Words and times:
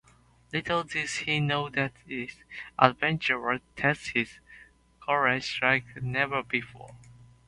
Little 0.51 0.81
did 0.83 1.11
he 1.11 1.39
know 1.39 1.69
that 1.69 1.93
this 2.07 2.35
adventure 2.79 3.39
would 3.39 3.61
test 3.75 4.13
his 4.15 4.39
courage 4.99 5.59
like 5.61 5.95
never 6.01 6.41
before. 6.41 6.95